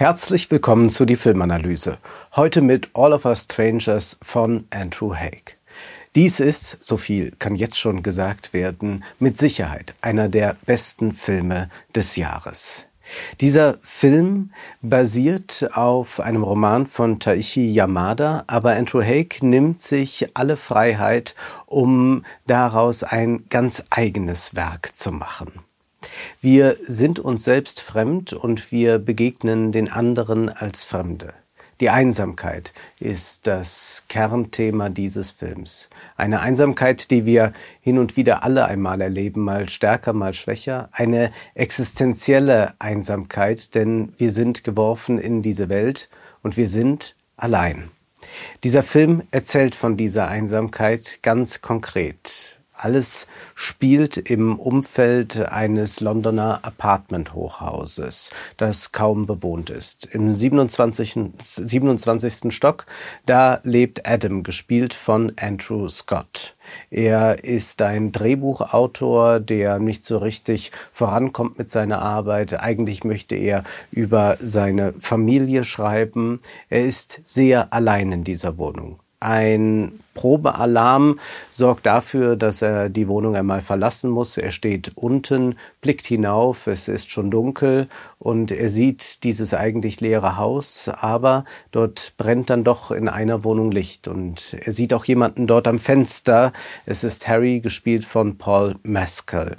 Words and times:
Herzlich 0.00 0.50
willkommen 0.50 0.88
zu 0.88 1.04
die 1.04 1.16
Filmanalyse. 1.16 1.98
Heute 2.34 2.62
mit 2.62 2.88
All 2.94 3.12
of 3.12 3.26
Us 3.26 3.42
Strangers 3.42 4.18
von 4.22 4.64
Andrew 4.70 5.14
Haig. 5.14 5.58
Dies 6.14 6.40
ist, 6.40 6.78
so 6.80 6.96
viel 6.96 7.32
kann 7.38 7.54
jetzt 7.54 7.78
schon 7.78 8.02
gesagt 8.02 8.54
werden, 8.54 9.04
mit 9.18 9.36
Sicherheit 9.36 9.94
einer 10.00 10.30
der 10.30 10.56
besten 10.64 11.12
Filme 11.12 11.68
des 11.94 12.16
Jahres. 12.16 12.86
Dieser 13.42 13.76
Film 13.82 14.52
basiert 14.80 15.68
auf 15.74 16.18
einem 16.18 16.44
Roman 16.44 16.86
von 16.86 17.20
Taishi 17.20 17.70
Yamada, 17.70 18.44
aber 18.46 18.76
Andrew 18.76 19.02
Haig 19.02 19.42
nimmt 19.42 19.82
sich 19.82 20.28
alle 20.32 20.56
Freiheit, 20.56 21.34
um 21.66 22.24
daraus 22.46 23.02
ein 23.02 23.44
ganz 23.50 23.84
eigenes 23.90 24.56
Werk 24.56 24.96
zu 24.96 25.12
machen. 25.12 25.52
Wir 26.40 26.76
sind 26.80 27.18
uns 27.18 27.44
selbst 27.44 27.82
fremd 27.82 28.32
und 28.32 28.72
wir 28.72 28.98
begegnen 28.98 29.72
den 29.72 29.90
anderen 29.90 30.48
als 30.48 30.84
Fremde. 30.84 31.34
Die 31.80 31.88
Einsamkeit 31.88 32.74
ist 32.98 33.46
das 33.46 34.04
Kernthema 34.08 34.90
dieses 34.90 35.30
Films. 35.30 35.88
Eine 36.14 36.40
Einsamkeit, 36.40 37.10
die 37.10 37.24
wir 37.24 37.54
hin 37.80 37.98
und 37.98 38.18
wieder 38.18 38.44
alle 38.44 38.66
einmal 38.66 39.00
erleben, 39.00 39.42
mal 39.42 39.66
stärker, 39.68 40.12
mal 40.12 40.34
schwächer. 40.34 40.90
Eine 40.92 41.32
existenzielle 41.54 42.74
Einsamkeit, 42.78 43.74
denn 43.74 44.12
wir 44.18 44.30
sind 44.30 44.62
geworfen 44.62 45.18
in 45.18 45.40
diese 45.40 45.70
Welt 45.70 46.10
und 46.42 46.58
wir 46.58 46.68
sind 46.68 47.16
allein. 47.38 47.90
Dieser 48.62 48.82
Film 48.82 49.22
erzählt 49.30 49.74
von 49.74 49.96
dieser 49.96 50.28
Einsamkeit 50.28 51.20
ganz 51.22 51.62
konkret. 51.62 52.59
Alles 52.82 53.26
spielt 53.54 54.16
im 54.16 54.58
Umfeld 54.58 55.38
eines 55.38 56.00
Londoner 56.00 56.60
Apartment-Hochhauses, 56.62 58.30
das 58.56 58.92
kaum 58.92 59.26
bewohnt 59.26 59.68
ist. 59.68 60.06
Im 60.06 60.32
27. 60.32 61.32
27. 61.42 62.50
Stock, 62.50 62.86
da 63.26 63.60
lebt 63.64 64.08
Adam, 64.08 64.42
gespielt 64.42 64.94
von 64.94 65.32
Andrew 65.38 65.90
Scott. 65.90 66.56
Er 66.90 67.44
ist 67.44 67.82
ein 67.82 68.12
Drehbuchautor, 68.12 69.40
der 69.40 69.78
nicht 69.78 70.02
so 70.02 70.16
richtig 70.16 70.72
vorankommt 70.90 71.58
mit 71.58 71.70
seiner 71.70 72.00
Arbeit. 72.00 72.62
Eigentlich 72.62 73.04
möchte 73.04 73.34
er 73.34 73.62
über 73.90 74.38
seine 74.40 74.94
Familie 74.94 75.64
schreiben. 75.64 76.40
Er 76.70 76.86
ist 76.86 77.20
sehr 77.24 77.74
allein 77.74 78.10
in 78.10 78.24
dieser 78.24 78.56
Wohnung. 78.56 79.00
Ein 79.20 80.00
Probealarm 80.14 81.20
sorgt 81.50 81.84
dafür, 81.84 82.36
dass 82.36 82.62
er 82.62 82.88
die 82.88 83.06
Wohnung 83.06 83.36
einmal 83.36 83.60
verlassen 83.60 84.10
muss. 84.10 84.38
Er 84.38 84.50
steht 84.50 84.92
unten, 84.96 85.56
blickt 85.82 86.06
hinauf, 86.06 86.66
es 86.66 86.88
ist 86.88 87.10
schon 87.10 87.30
dunkel 87.30 87.88
und 88.18 88.50
er 88.50 88.70
sieht 88.70 89.24
dieses 89.24 89.52
eigentlich 89.52 90.00
leere 90.00 90.38
Haus, 90.38 90.88
aber 90.88 91.44
dort 91.70 92.14
brennt 92.16 92.48
dann 92.48 92.64
doch 92.64 92.90
in 92.90 93.08
einer 93.08 93.44
Wohnung 93.44 93.70
Licht 93.70 94.08
und 94.08 94.56
er 94.58 94.72
sieht 94.72 94.94
auch 94.94 95.04
jemanden 95.04 95.46
dort 95.46 95.68
am 95.68 95.78
Fenster. 95.78 96.52
Es 96.86 97.04
ist 97.04 97.28
Harry, 97.28 97.60
gespielt 97.60 98.04
von 98.06 98.38
Paul 98.38 98.76
Maskell. 98.82 99.56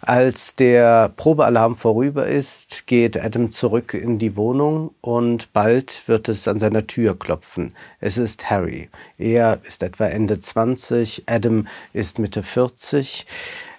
Als 0.00 0.54
der 0.56 1.10
Probealarm 1.16 1.76
vorüber 1.76 2.26
ist, 2.26 2.86
geht 2.86 3.20
Adam 3.20 3.50
zurück 3.50 3.94
in 3.94 4.18
die 4.18 4.36
Wohnung 4.36 4.94
und 5.00 5.52
bald 5.52 6.02
wird 6.06 6.28
es 6.28 6.46
an 6.46 6.60
seiner 6.60 6.86
Tür 6.86 7.18
klopfen. 7.18 7.74
Es 8.00 8.18
ist 8.18 8.50
Harry. 8.50 8.90
Er 9.18 9.60
ist 9.66 9.82
etwa 9.82 10.06
Ende 10.06 10.38
20, 10.38 11.24
Adam 11.26 11.66
ist 11.92 12.18
Mitte 12.18 12.42
40. 12.42 13.26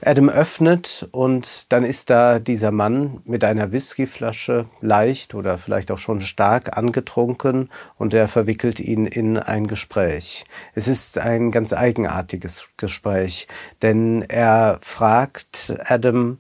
Adam 0.06 0.30
öffnet 0.30 1.08
und 1.12 1.72
dann 1.72 1.84
ist 1.84 2.10
da 2.10 2.40
dieser 2.40 2.72
Mann 2.72 3.22
mit 3.26 3.44
einer 3.44 3.72
Whiskyflasche, 3.72 4.68
leicht 4.82 5.34
oder 5.34 5.58
vielleicht 5.58 5.90
auch 5.92 5.98
schon 5.98 6.22
stark 6.22 6.78
angetrunken 6.78 7.70
und 7.98 8.14
er 8.14 8.28
verwickelt 8.28 8.80
ihn 8.80 9.06
in 9.06 9.38
ein 9.38 9.68
Gespräch. 9.68 10.46
Es 10.76 10.88
ist 10.88 11.18
ein 11.18 11.52
ganz 11.52 11.74
eigenartiges 11.74 12.70
Gespräch, 12.78 13.48
denn 13.82 14.22
er 14.22 14.78
fragt 14.82 15.74
Adam, 15.86 16.38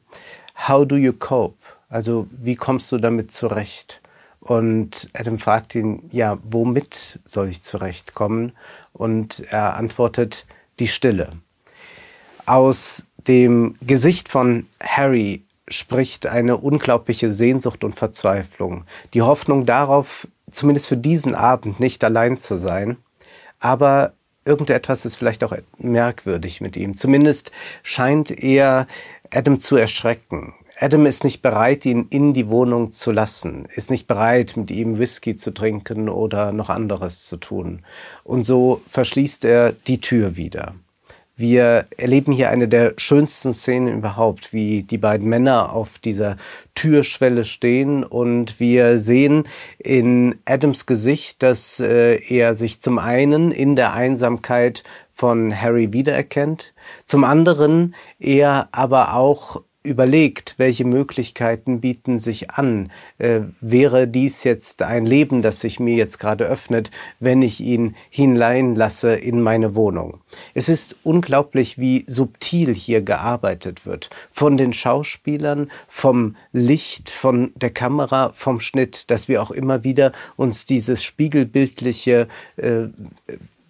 how 0.68 0.88
do 0.88 0.96
you 0.96 1.14
cope? 1.14 1.58
Also 1.90 2.28
wie 2.32 2.56
kommst 2.56 2.92
du 2.92 2.98
damit 2.98 3.32
zurecht? 3.32 4.02
Und 4.40 5.10
Adam 5.14 5.40
fragt 5.40 5.74
ihn, 5.74 6.08
ja, 6.12 6.38
womit 6.44 7.20
soll 7.24 7.50
ich 7.50 7.64
zurechtkommen? 7.64 8.52
Und 8.94 9.44
er 9.50 9.76
antwortet, 9.76 10.46
die 10.78 10.88
Stille. 10.88 11.30
Aus 12.46 13.08
dem 13.28 13.76
Gesicht 13.82 14.30
von 14.30 14.68
Harry 14.82 15.44
spricht 15.68 16.28
eine 16.28 16.58
unglaubliche 16.58 17.32
Sehnsucht 17.32 17.84
und 17.84 17.96
Verzweiflung. 17.96 18.84
Die 19.14 19.22
Hoffnung 19.22 19.66
darauf, 19.66 20.28
zumindest 20.52 20.88
für 20.88 20.98
diesen 20.98 21.34
Abend 21.34 21.80
nicht 21.80 22.04
allein 22.04 22.38
zu 22.38 22.58
sein. 22.58 22.98
Aber 23.60 24.14
irgendetwas 24.46 25.06
ist 25.06 25.16
vielleicht 25.16 25.44
auch 25.44 25.56
merkwürdig 25.78 26.62
mit 26.62 26.78
ihm. 26.78 26.96
Zumindest 26.98 27.52
scheint 27.82 28.32
er 28.32 28.88
Adam 29.32 29.60
zu 29.60 29.76
erschrecken. 29.76 30.54
Adam 30.80 31.06
ist 31.06 31.24
nicht 31.24 31.42
bereit, 31.42 31.86
ihn 31.86 32.08
in 32.10 32.34
die 32.34 32.50
Wohnung 32.50 32.92
zu 32.92 33.12
lassen, 33.12 33.66
ist 33.76 33.90
nicht 33.90 34.08
bereit, 34.08 34.58
mit 34.58 34.72
ihm 34.72 35.00
Whisky 35.00 35.38
zu 35.38 35.54
trinken 35.54 36.10
oder 36.10 36.52
noch 36.52 36.70
anderes 36.70 37.26
zu 37.26 37.38
tun. 37.38 37.84
Und 38.24 38.44
so 38.44 38.82
verschließt 38.90 39.46
er 39.46 39.72
die 39.72 40.02
Tür 40.02 40.36
wieder. 40.36 40.76
Wir 41.38 41.88
erleben 41.98 42.32
hier 42.32 42.50
eine 42.50 42.70
der 42.70 42.94
schönsten 42.96 43.54
Szenen 43.54 43.98
überhaupt, 43.98 44.54
wie 44.54 44.84
die 44.84 44.98
beiden 44.98 45.28
Männer 45.28 45.74
auf 45.74 46.00
dieser 46.00 46.38
Türschwelle 46.76 47.44
stehen 47.44 48.06
und 48.06 48.58
wir 48.62 48.96
sehen 48.98 49.44
in 49.78 50.36
Adams 50.46 50.86
Gesicht, 50.86 51.44
dass 51.44 51.82
äh, 51.82 52.20
er 52.30 52.56
sich 52.56 52.80
zum 52.80 53.00
einen 53.00 53.52
in 53.52 53.76
der 53.76 53.92
Einsamkeit 53.92 54.84
von 55.12 55.60
Harry 55.60 55.92
wiedererkennt, 55.92 56.74
zum 57.04 57.26
anderen 57.26 57.96
er 58.18 58.70
aber 58.72 59.14
auch 59.14 59.62
überlegt, 59.86 60.56
welche 60.58 60.86
Möglichkeiten 60.86 61.82
bieten 61.82 62.20
sich 62.20 62.52
an. 62.52 62.92
Äh, 63.18 63.42
wäre 63.62 64.08
dies 64.08 64.44
jetzt 64.44 64.82
ein 64.82 65.06
Leben, 65.06 65.42
das 65.42 65.62
sich 65.62 65.80
mir 65.80 65.96
jetzt 65.96 66.20
gerade 66.20 66.46
öffnet, 66.46 66.92
wenn 67.20 67.42
ich 67.42 67.62
ihn 67.62 67.96
hineinlasse 68.10 69.16
in 69.16 69.42
meine 69.42 69.76
Wohnung? 69.76 70.20
Es 70.54 70.70
ist 70.70 70.96
unglaublich, 71.04 71.78
wie 71.78 72.04
subtil 72.08 72.74
hier 72.74 73.02
gearbeitet 73.02 73.86
wird. 73.86 74.10
Von 74.32 74.58
den 74.58 74.74
Schauspielern, 74.74 75.70
vom 75.88 76.36
Licht, 76.52 77.10
von 77.10 77.52
der 77.56 77.70
Kamera, 77.70 78.32
vom 78.34 78.60
Schnitt, 78.60 79.10
dass 79.12 79.28
wir 79.28 79.42
auch 79.42 79.52
immer 79.52 79.84
wieder 79.84 80.12
uns 80.36 80.66
dieses 80.66 81.04
spiegelbildliche 81.04 82.28
äh, 82.58 82.88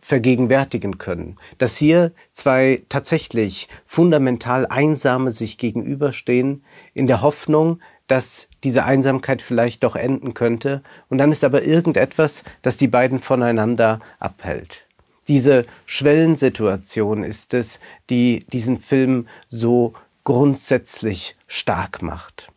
vergegenwärtigen 0.05 0.99
können. 0.99 1.37
Dass 1.57 1.77
hier 1.77 2.11
zwei 2.31 2.83
tatsächlich 2.89 3.67
fundamental 3.87 4.67
Einsame 4.67 5.31
sich 5.31 5.57
gegenüberstehen, 5.57 6.63
in 6.93 7.07
der 7.07 7.23
Hoffnung, 7.23 7.79
dass 8.05 8.47
diese 8.63 8.85
Einsamkeit 8.85 9.41
vielleicht 9.41 9.81
doch 9.81 9.95
enden 9.95 10.35
könnte, 10.35 10.83
und 11.09 11.17
dann 11.17 11.31
ist 11.31 11.43
aber 11.43 11.63
irgendetwas, 11.63 12.43
das 12.61 12.77
die 12.77 12.87
beiden 12.87 13.19
voneinander 13.19 13.99
abhält. 14.19 14.85
Diese 15.27 15.65
Schwellensituation 15.87 17.23
ist 17.23 17.55
es, 17.55 17.79
die 18.11 18.45
diesen 18.53 18.79
Film 18.79 19.27
so 19.47 19.93
grundsätzlich 20.23 21.35
stark 21.47 22.03
macht. 22.03 22.49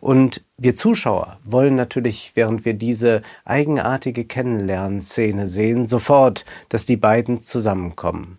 Und 0.00 0.42
wir 0.58 0.76
Zuschauer 0.76 1.38
wollen 1.44 1.76
natürlich, 1.76 2.32
während 2.34 2.64
wir 2.64 2.74
diese 2.74 3.22
eigenartige 3.44 4.24
Kennenlernszene 4.24 5.46
sehen, 5.46 5.86
sofort, 5.86 6.44
dass 6.68 6.86
die 6.86 6.96
beiden 6.96 7.40
zusammenkommen. 7.40 8.38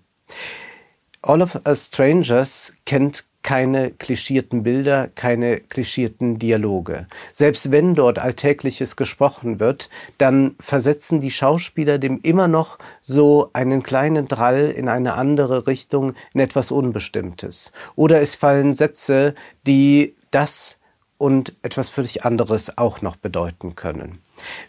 All 1.21 1.41
of 1.41 1.59
Us 1.65 1.87
Strangers 1.87 2.73
kennt 2.85 3.25
keine 3.43 3.91
klischierten 3.91 4.63
Bilder, 4.63 5.09
keine 5.13 5.59
klischierten 5.59 6.39
Dialoge. 6.39 7.07
Selbst 7.33 7.71
wenn 7.71 7.93
dort 7.93 8.17
Alltägliches 8.17 8.95
gesprochen 8.95 9.59
wird, 9.59 9.89
dann 10.17 10.55
versetzen 10.59 11.19
die 11.19 11.29
Schauspieler 11.29 11.99
dem 11.99 12.19
immer 12.23 12.47
noch 12.47 12.79
so 13.01 13.49
einen 13.53 13.83
kleinen 13.83 14.27
Drall 14.27 14.71
in 14.71 14.87
eine 14.87 15.13
andere 15.13 15.67
Richtung, 15.67 16.13
in 16.33 16.39
etwas 16.39 16.71
Unbestimmtes. 16.71 17.73
Oder 17.95 18.21
es 18.21 18.35
fallen 18.35 18.75
Sätze, 18.75 19.35
die 19.67 20.15
das 20.31 20.77
und 21.23 21.53
etwas 21.61 21.89
völlig 21.89 22.25
anderes 22.25 22.77
auch 22.77 23.01
noch 23.01 23.15
bedeuten 23.15 23.75
können. 23.75 24.19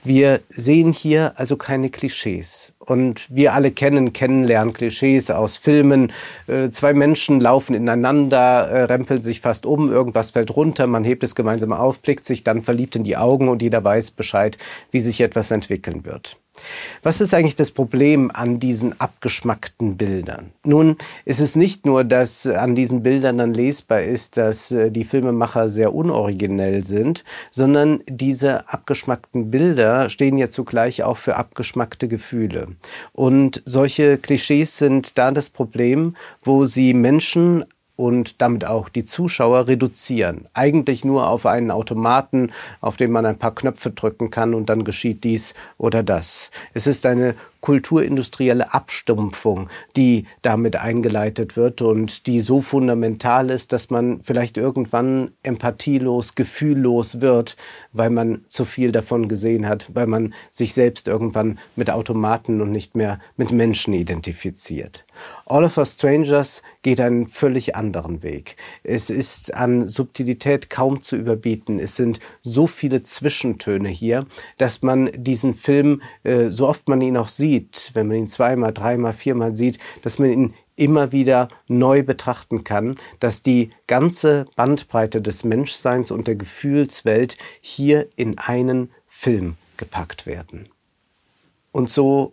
Wir 0.02 0.40
sehen 0.48 0.92
hier 0.92 1.32
also 1.36 1.56
keine 1.56 1.90
Klischees. 1.90 2.74
Und 2.78 3.26
wir 3.30 3.54
alle 3.54 3.70
kennen 3.70 4.12
Kennenlernklischees 4.12 5.30
aus 5.30 5.56
Filmen. 5.56 6.12
Äh, 6.46 6.70
zwei 6.70 6.92
Menschen 6.92 7.40
laufen 7.40 7.74
ineinander, 7.74 8.68
äh, 8.68 8.82
rempeln 8.84 9.22
sich 9.22 9.40
fast 9.40 9.64
um, 9.64 9.90
irgendwas 9.90 10.32
fällt 10.32 10.54
runter, 10.54 10.86
man 10.86 11.04
hebt 11.04 11.24
es 11.24 11.34
gemeinsam 11.34 11.72
auf, 11.72 12.00
blickt 12.00 12.24
sich 12.24 12.44
dann 12.44 12.62
verliebt 12.62 12.96
in 12.96 13.04
die 13.04 13.16
Augen 13.16 13.48
und 13.48 13.62
jeder 13.62 13.82
weiß 13.82 14.10
Bescheid, 14.10 14.58
wie 14.90 15.00
sich 15.00 15.20
etwas 15.20 15.50
entwickeln 15.50 16.04
wird. 16.04 16.36
Was 17.02 17.20
ist 17.20 17.34
eigentlich 17.34 17.56
das 17.56 17.72
Problem 17.72 18.30
an 18.32 18.60
diesen 18.60 18.98
abgeschmackten 19.00 19.96
Bildern? 19.96 20.52
Nun, 20.64 20.96
ist 21.24 21.40
es 21.40 21.56
nicht 21.56 21.84
nur, 21.84 22.04
dass 22.04 22.46
an 22.46 22.76
diesen 22.76 23.02
Bildern 23.02 23.38
dann 23.38 23.52
lesbar 23.52 24.02
ist, 24.02 24.36
dass 24.36 24.70
äh, 24.70 24.90
die 24.90 25.04
Filmemacher 25.04 25.68
sehr 25.68 25.94
unoriginell 25.94 26.84
sind, 26.84 27.24
sondern 27.50 28.02
diese 28.08 28.68
abgeschmackten 28.68 29.50
Bilder 29.54 30.10
stehen 30.10 30.36
ja 30.36 30.50
zugleich 30.50 31.04
auch 31.04 31.16
für 31.16 31.36
abgeschmackte 31.36 32.08
Gefühle. 32.08 32.74
Und 33.12 33.62
solche 33.64 34.18
Klischees 34.18 34.78
sind 34.78 35.16
da 35.16 35.30
das 35.30 35.48
Problem, 35.48 36.16
wo 36.42 36.64
sie 36.64 36.92
Menschen 36.92 37.64
und 37.94 38.42
damit 38.42 38.64
auch 38.64 38.88
die 38.88 39.04
Zuschauer 39.04 39.68
reduzieren. 39.68 40.48
Eigentlich 40.54 41.04
nur 41.04 41.28
auf 41.28 41.46
einen 41.46 41.70
Automaten, 41.70 42.50
auf 42.80 42.96
den 42.96 43.12
man 43.12 43.26
ein 43.26 43.38
paar 43.38 43.54
Knöpfe 43.54 43.92
drücken 43.92 44.30
kann 44.30 44.54
und 44.54 44.68
dann 44.68 44.82
geschieht 44.82 45.22
dies 45.22 45.54
oder 45.78 46.02
das. 46.02 46.50
Es 46.72 46.88
ist 46.88 47.06
eine 47.06 47.36
kulturindustrielle 47.64 48.74
Abstumpfung, 48.74 49.70
die 49.96 50.26
damit 50.42 50.76
eingeleitet 50.76 51.56
wird 51.56 51.80
und 51.80 52.26
die 52.26 52.42
so 52.42 52.60
fundamental 52.60 53.48
ist, 53.48 53.72
dass 53.72 53.88
man 53.88 54.20
vielleicht 54.20 54.58
irgendwann 54.58 55.30
empathielos, 55.42 56.34
gefühllos 56.34 57.22
wird, 57.22 57.56
weil 57.94 58.10
man 58.10 58.44
zu 58.48 58.66
viel 58.66 58.92
davon 58.92 59.28
gesehen 59.28 59.66
hat, 59.66 59.86
weil 59.94 60.06
man 60.06 60.34
sich 60.50 60.74
selbst 60.74 61.08
irgendwann 61.08 61.58
mit 61.74 61.88
Automaten 61.88 62.60
und 62.60 62.70
nicht 62.70 62.96
mehr 62.96 63.18
mit 63.38 63.50
Menschen 63.50 63.94
identifiziert. 63.94 65.06
All 65.46 65.64
of 65.64 65.78
Us 65.78 65.94
Strangers 65.94 66.62
geht 66.82 67.00
einen 67.00 67.28
völlig 67.28 67.76
anderen 67.76 68.22
Weg. 68.22 68.56
Es 68.82 69.08
ist 69.08 69.54
an 69.54 69.88
Subtilität 69.88 70.68
kaum 70.68 71.00
zu 71.00 71.16
überbieten. 71.16 71.78
Es 71.78 71.96
sind 71.96 72.20
so 72.42 72.66
viele 72.66 73.02
Zwischentöne 73.04 73.88
hier, 73.88 74.26
dass 74.58 74.82
man 74.82 75.10
diesen 75.14 75.54
Film, 75.54 76.02
äh, 76.24 76.48
so 76.50 76.68
oft 76.68 76.88
man 76.88 77.00
ihn 77.00 77.16
auch 77.16 77.28
sieht, 77.28 77.53
sieht, 77.54 77.90
wenn 77.94 78.08
man 78.08 78.16
ihn 78.16 78.28
zweimal, 78.28 78.72
dreimal, 78.72 79.12
viermal 79.12 79.54
sieht, 79.54 79.78
dass 80.02 80.18
man 80.18 80.30
ihn 80.30 80.54
immer 80.76 81.12
wieder 81.12 81.48
neu 81.68 82.02
betrachten 82.02 82.64
kann, 82.64 82.96
dass 83.20 83.42
die 83.42 83.70
ganze 83.86 84.46
Bandbreite 84.56 85.22
des 85.22 85.44
Menschseins 85.44 86.10
und 86.10 86.26
der 86.26 86.34
Gefühlswelt 86.34 87.38
hier 87.60 88.08
in 88.16 88.38
einen 88.38 88.90
Film 89.06 89.54
gepackt 89.76 90.26
werden. 90.26 90.68
Und 91.70 91.88
so 91.88 92.32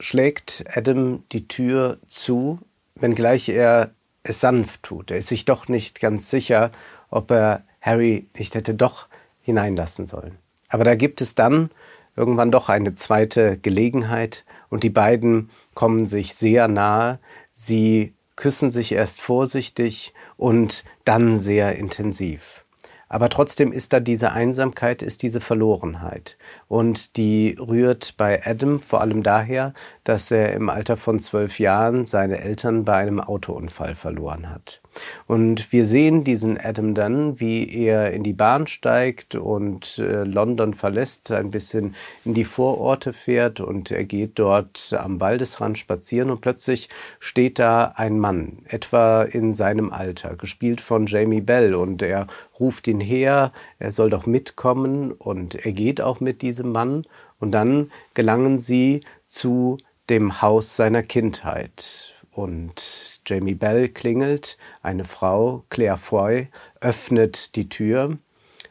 schlägt 0.00 0.64
Adam 0.74 1.22
die 1.30 1.46
Tür 1.46 1.98
zu, 2.08 2.58
wenngleich 2.96 3.48
er 3.48 3.92
es 4.24 4.40
sanft 4.40 4.82
tut. 4.82 5.10
Er 5.12 5.18
ist 5.18 5.28
sich 5.28 5.44
doch 5.44 5.68
nicht 5.68 6.00
ganz 6.00 6.28
sicher, 6.28 6.72
ob 7.08 7.30
er 7.30 7.64
Harry 7.80 8.26
nicht 8.36 8.54
hätte 8.54 8.74
doch 8.74 9.06
hineinlassen 9.42 10.06
sollen. 10.06 10.38
Aber 10.68 10.84
da 10.84 10.94
gibt 10.94 11.20
es 11.20 11.34
dann 11.34 11.70
irgendwann 12.16 12.50
doch 12.50 12.68
eine 12.68 12.92
zweite 12.92 13.58
Gelegenheit 13.58 14.44
und 14.68 14.82
die 14.82 14.90
beiden 14.90 15.50
kommen 15.74 16.06
sich 16.06 16.34
sehr 16.34 16.68
nahe. 16.68 17.18
Sie 17.50 18.14
küssen 18.36 18.70
sich 18.70 18.92
erst 18.92 19.20
vorsichtig 19.20 20.14
und 20.36 20.84
dann 21.04 21.38
sehr 21.38 21.76
intensiv. 21.76 22.64
Aber 23.12 23.28
trotzdem 23.28 23.72
ist 23.72 23.92
da 23.92 23.98
diese 23.98 24.30
Einsamkeit, 24.30 25.02
ist 25.02 25.24
diese 25.24 25.40
Verlorenheit. 25.40 26.38
Und 26.68 27.16
die 27.16 27.56
rührt 27.58 28.16
bei 28.16 28.40
Adam 28.46 28.80
vor 28.80 29.00
allem 29.00 29.24
daher, 29.24 29.74
dass 30.04 30.30
er 30.30 30.52
im 30.52 30.70
Alter 30.70 30.96
von 30.96 31.18
zwölf 31.18 31.58
Jahren 31.58 32.06
seine 32.06 32.38
Eltern 32.38 32.84
bei 32.84 32.94
einem 32.94 33.18
Autounfall 33.20 33.96
verloren 33.96 34.48
hat. 34.48 34.80
Und 35.26 35.72
wir 35.72 35.86
sehen 35.86 36.24
diesen 36.24 36.58
Adam 36.58 36.94
dann, 36.94 37.40
wie 37.40 37.72
er 37.72 38.12
in 38.12 38.22
die 38.22 38.32
Bahn 38.32 38.66
steigt 38.66 39.34
und 39.34 39.98
äh, 39.98 40.24
London 40.24 40.74
verlässt, 40.74 41.30
ein 41.30 41.50
bisschen 41.50 41.94
in 42.24 42.34
die 42.34 42.44
Vororte 42.44 43.12
fährt 43.12 43.60
und 43.60 43.90
er 43.90 44.04
geht 44.04 44.38
dort 44.38 44.96
am 44.98 45.20
Waldesrand 45.20 45.78
spazieren 45.78 46.30
und 46.30 46.40
plötzlich 46.40 46.88
steht 47.18 47.58
da 47.58 47.92
ein 47.94 48.18
Mann, 48.18 48.58
etwa 48.66 49.22
in 49.22 49.52
seinem 49.52 49.92
Alter, 49.92 50.36
gespielt 50.36 50.80
von 50.80 51.06
Jamie 51.06 51.40
Bell. 51.40 51.74
Und 51.74 52.02
er 52.02 52.26
ruft 52.58 52.88
ihn 52.88 53.00
her, 53.00 53.52
er 53.78 53.92
soll 53.92 54.10
doch 54.10 54.26
mitkommen. 54.26 55.12
Und 55.12 55.54
er 55.54 55.72
geht 55.72 56.00
auch 56.00 56.20
mit 56.20 56.42
diesem 56.42 56.72
Mann. 56.72 57.04
Und 57.38 57.52
dann 57.52 57.90
gelangen 58.14 58.58
sie 58.58 59.02
zu 59.26 59.78
dem 60.08 60.42
Haus 60.42 60.76
seiner 60.76 61.02
Kindheit 61.02 62.14
und 62.32 63.20
Jamie 63.26 63.54
Bell 63.54 63.88
klingelt, 63.88 64.56
eine 64.82 65.04
Frau, 65.04 65.64
Claire 65.68 65.98
Foy, 65.98 66.48
öffnet 66.80 67.54
die 67.56 67.68
Tür 67.68 68.18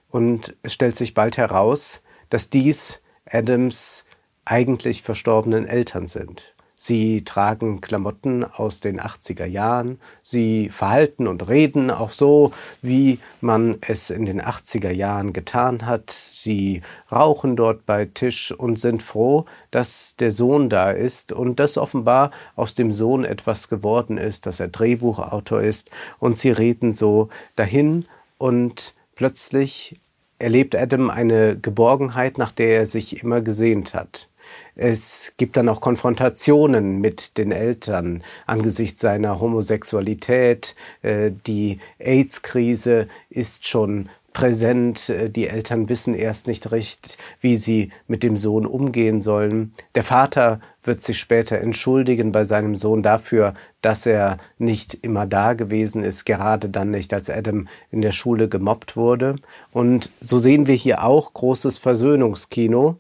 und 0.10 0.56
es 0.64 0.74
stellt 0.74 0.96
sich 0.96 1.14
bald 1.14 1.38
heraus, 1.38 2.02
dass 2.30 2.50
dies 2.50 3.02
Adams 3.26 4.06
eigentlich 4.46 5.04
verstorbenen 5.04 5.66
Eltern 5.66 6.08
sind. 6.08 6.56
Sie 6.82 7.26
tragen 7.26 7.82
Klamotten 7.82 8.46
aus 8.46 8.80
den 8.80 9.02
80er 9.02 9.44
Jahren. 9.44 10.00
Sie 10.22 10.70
verhalten 10.70 11.28
und 11.28 11.50
reden 11.50 11.92
auch 11.92 12.14
so, 12.14 12.54
wie 12.82 13.20
man 13.42 13.80
es 13.82 14.10
in 14.10 14.26
den 14.26 14.42
80er 14.42 14.90
Jahren 14.90 15.34
getan 15.34 15.86
hat. 15.86 16.10
Sie 16.10 16.82
rauchen 17.12 17.58
dort 17.58 17.86
bei 17.86 18.06
Tisch 18.06 18.54
und 18.54 18.80
sind 18.80 19.04
froh, 19.04 19.46
dass 19.72 20.16
der 20.16 20.32
Sohn 20.32 20.70
da 20.70 20.90
ist 20.92 21.34
und 21.34 21.60
dass 21.60 21.78
offenbar 21.78 22.32
aus 22.56 22.76
dem 22.76 22.94
Sohn 22.94 23.26
etwas 23.26 23.68
geworden 23.68 24.18
ist, 24.18 24.46
dass 24.46 24.62
er 24.62 24.70
Drehbuchautor 24.70 25.60
ist. 25.60 25.92
Und 26.18 26.38
sie 26.38 26.52
reden 26.52 26.94
so 26.94 27.28
dahin 27.58 28.06
und 28.38 28.96
plötzlich 29.16 30.00
erlebt 30.40 30.78
Adam 30.78 31.10
eine 31.10 31.60
Geborgenheit, 31.60 32.38
nach 32.38 32.54
der 32.54 32.78
er 32.78 32.86
sich 32.86 33.22
immer 33.22 33.42
gesehnt 33.42 33.94
hat. 33.94 34.29
Es 34.76 35.34
gibt 35.38 35.58
dann 35.58 35.70
auch 35.70 35.82
Konfrontationen 35.82 37.00
mit 37.00 37.38
den 37.38 37.52
Eltern 37.52 38.24
angesichts 38.46 39.02
seiner 39.02 39.40
Homosexualität. 39.40 40.76
Äh, 41.02 41.32
die 41.46 41.80
AIDS-Krise 42.00 43.08
ist 43.30 43.68
schon 43.68 44.10
präsent. 44.34 45.10
Äh, 45.10 45.30
die 45.30 45.48
Eltern 45.48 45.90
wissen 45.90 46.14
erst 46.14 46.48
nicht 46.48 46.72
recht, 46.72 47.18
wie 47.42 47.58
sie 47.58 47.92
mit 48.08 48.24
dem 48.24 48.38
Sohn 48.38 48.66
umgehen 48.66 49.22
sollen. 49.22 49.74
Der 49.96 50.04
Vater 50.04 50.60
wird 50.84 51.02
sich 51.02 51.20
später 51.20 51.58
entschuldigen 51.60 52.32
bei 52.32 52.46
seinem 52.46 52.76
Sohn 52.76 53.04
dafür, 53.04 53.54
dass 53.82 54.06
er 54.06 54.38
nicht 54.58 54.94
immer 55.02 55.26
da 55.26 55.54
gewesen 55.54 56.04
ist, 56.04 56.26
gerade 56.26 56.70
dann 56.70 56.92
nicht, 56.92 57.14
als 57.14 57.30
Adam 57.30 57.68
in 57.92 58.02
der 58.02 58.12
Schule 58.12 58.48
gemobbt 58.48 58.96
wurde. 58.96 59.36
Und 59.72 60.10
so 60.22 60.40
sehen 60.40 60.68
wir 60.68 60.76
hier 60.76 61.04
auch 61.04 61.34
großes 61.34 61.78
Versöhnungskino. 61.78 62.98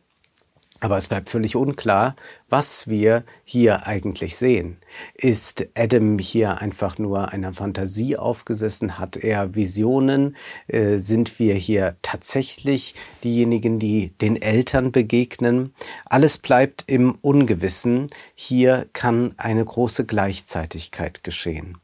Aber 0.81 0.97
es 0.97 1.07
bleibt 1.07 1.29
völlig 1.29 1.55
unklar, 1.55 2.15
was 2.47 2.87
wir 2.87 3.23
hier 3.43 3.85
eigentlich 3.85 4.37
sehen. 4.37 4.77
Ist 5.13 5.67
Adam 5.77 6.19
hier 6.19 6.61
einfach 6.61 6.97
nur 6.97 7.33
einer 7.33 7.53
Fantasie 7.53 8.15
aufgesessen? 8.15 8.97
Hat 8.97 9.17
er 9.17 9.55
Visionen? 9.55 10.37
Äh, 10.67 10.97
sind 10.97 11.37
wir 11.39 11.55
hier 11.55 11.97
tatsächlich 12.01 12.95
diejenigen, 13.23 13.79
die 13.79 14.17
den 14.19 14.41
Eltern 14.41 14.91
begegnen? 14.91 15.73
Alles 16.05 16.37
bleibt 16.37 16.85
im 16.87 17.15
Ungewissen. 17.21 18.09
Hier 18.33 18.87
kann 18.93 19.33
eine 19.37 19.65
große 19.65 20.05
Gleichzeitigkeit 20.05 21.23
geschehen. 21.23 21.77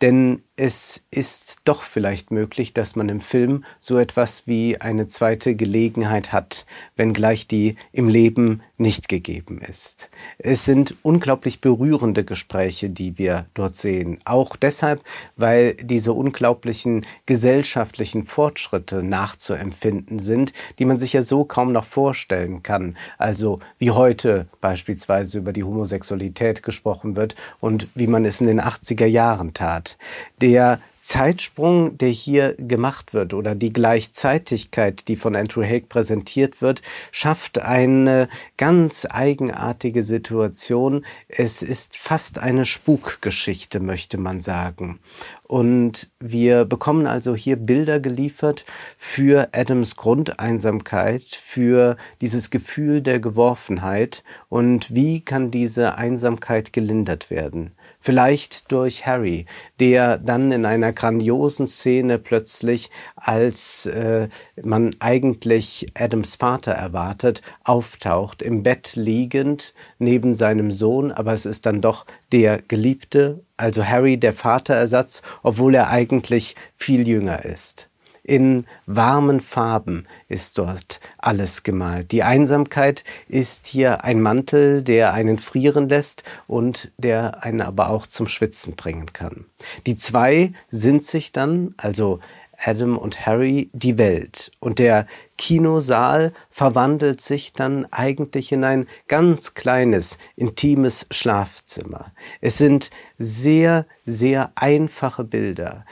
Denn 0.00 0.42
es 0.56 1.04
ist 1.10 1.58
doch 1.64 1.82
vielleicht 1.82 2.30
möglich, 2.30 2.74
dass 2.74 2.94
man 2.94 3.08
im 3.08 3.20
Film 3.20 3.64
so 3.80 3.98
etwas 3.98 4.46
wie 4.46 4.80
eine 4.80 5.08
zweite 5.08 5.54
Gelegenheit 5.54 6.32
hat, 6.32 6.66
wenngleich 6.96 7.46
die 7.48 7.76
im 7.92 8.08
Leben 8.08 8.62
nicht 8.82 9.08
gegeben 9.08 9.58
ist. 9.58 10.10
Es 10.38 10.64
sind 10.64 10.96
unglaublich 11.02 11.60
berührende 11.60 12.24
Gespräche, 12.24 12.90
die 12.90 13.16
wir 13.16 13.46
dort 13.54 13.76
sehen. 13.76 14.18
Auch 14.24 14.56
deshalb, 14.56 15.02
weil 15.36 15.74
diese 15.74 16.12
unglaublichen 16.12 17.06
gesellschaftlichen 17.24 18.26
Fortschritte 18.26 19.02
nachzuempfinden 19.02 20.18
sind, 20.18 20.52
die 20.78 20.84
man 20.84 20.98
sich 20.98 21.14
ja 21.14 21.22
so 21.22 21.44
kaum 21.44 21.72
noch 21.72 21.86
vorstellen 21.86 22.62
kann. 22.62 22.96
Also 23.16 23.60
wie 23.78 23.92
heute 23.92 24.48
beispielsweise 24.60 25.38
über 25.38 25.52
die 25.52 25.64
Homosexualität 25.64 26.62
gesprochen 26.62 27.16
wird 27.16 27.34
und 27.60 27.88
wie 27.94 28.06
man 28.06 28.24
es 28.24 28.40
in 28.40 28.48
den 28.48 28.60
80er 28.60 29.06
Jahren 29.06 29.54
tat. 29.54 29.96
Der 30.40 30.80
Zeitsprung, 31.02 31.98
der 31.98 32.10
hier 32.10 32.54
gemacht 32.54 33.12
wird 33.12 33.34
oder 33.34 33.56
die 33.56 33.72
Gleichzeitigkeit, 33.72 35.08
die 35.08 35.16
von 35.16 35.34
Andrew 35.34 35.62
Haig 35.62 35.88
präsentiert 35.88 36.62
wird, 36.62 36.80
schafft 37.10 37.60
eine 37.60 38.28
ganz 38.56 39.04
eigenartige 39.10 40.04
Situation. 40.04 41.04
Es 41.26 41.62
ist 41.62 41.96
fast 41.96 42.38
eine 42.38 42.64
Spukgeschichte, 42.64 43.80
möchte 43.80 44.16
man 44.16 44.40
sagen. 44.40 45.00
Und 45.42 46.10
wir 46.20 46.64
bekommen 46.64 47.06
also 47.06 47.34
hier 47.34 47.56
Bilder 47.56 47.98
geliefert 47.98 48.64
für 48.96 49.48
Adams 49.52 49.96
Grundeinsamkeit, 49.96 51.24
für 51.24 51.96
dieses 52.20 52.50
Gefühl 52.50 53.02
der 53.02 53.18
Geworfenheit 53.18 54.22
und 54.48 54.94
wie 54.94 55.20
kann 55.20 55.50
diese 55.50 55.98
Einsamkeit 55.98 56.72
gelindert 56.72 57.28
werden. 57.28 57.72
Vielleicht 58.04 58.72
durch 58.72 59.06
Harry, 59.06 59.46
der 59.78 60.18
dann 60.18 60.50
in 60.50 60.66
einer 60.66 60.92
grandiosen 60.92 61.68
Szene 61.68 62.18
plötzlich, 62.18 62.90
als 63.14 63.86
äh, 63.86 64.28
man 64.60 64.96
eigentlich 64.98 65.86
Adams 65.94 66.34
Vater 66.34 66.72
erwartet, 66.72 67.42
auftaucht, 67.62 68.42
im 68.42 68.64
Bett 68.64 68.96
liegend 68.96 69.72
neben 70.00 70.34
seinem 70.34 70.72
Sohn, 70.72 71.12
aber 71.12 71.32
es 71.32 71.46
ist 71.46 71.64
dann 71.64 71.80
doch 71.80 72.04
der 72.32 72.60
Geliebte, 72.60 73.44
also 73.56 73.86
Harry 73.86 74.18
der 74.18 74.32
Vaterersatz, 74.32 75.22
obwohl 75.44 75.76
er 75.76 75.90
eigentlich 75.90 76.56
viel 76.74 77.06
jünger 77.06 77.44
ist. 77.44 77.88
In 78.24 78.66
warmen 78.86 79.40
Farben 79.40 80.06
ist 80.28 80.58
dort 80.58 81.00
alles 81.18 81.64
gemalt. 81.64 82.12
Die 82.12 82.22
Einsamkeit 82.22 83.02
ist 83.28 83.66
hier 83.66 84.04
ein 84.04 84.20
Mantel, 84.20 84.84
der 84.84 85.12
einen 85.12 85.38
frieren 85.38 85.88
lässt 85.88 86.22
und 86.46 86.92
der 86.98 87.42
einen 87.42 87.60
aber 87.60 87.90
auch 87.90 88.06
zum 88.06 88.28
Schwitzen 88.28 88.76
bringen 88.76 89.12
kann. 89.12 89.46
Die 89.86 89.96
zwei 89.96 90.52
sind 90.70 91.04
sich 91.04 91.32
dann, 91.32 91.74
also 91.78 92.20
Adam 92.64 92.96
und 92.96 93.26
Harry, 93.26 93.70
die 93.72 93.98
Welt. 93.98 94.52
Und 94.60 94.78
der 94.78 95.06
Kinosaal 95.36 96.32
verwandelt 96.50 97.20
sich 97.20 97.52
dann 97.52 97.86
eigentlich 97.90 98.52
in 98.52 98.62
ein 98.62 98.86
ganz 99.08 99.54
kleines, 99.54 100.18
intimes 100.36 101.06
Schlafzimmer. 101.10 102.12
Es 102.40 102.58
sind 102.58 102.90
sehr, 103.18 103.86
sehr 104.04 104.52
einfache 104.54 105.24
Bilder 105.24 105.84